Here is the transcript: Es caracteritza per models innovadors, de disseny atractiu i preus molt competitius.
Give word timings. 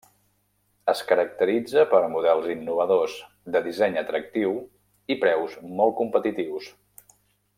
Es 0.93 1.01
caracteritza 1.09 1.83
per 1.91 1.99
models 2.13 2.47
innovadors, 2.53 3.19
de 3.57 3.63
disseny 3.69 4.01
atractiu 4.03 4.57
i 5.17 5.21
preus 5.25 5.57
molt 5.81 5.97
competitius. 6.03 6.73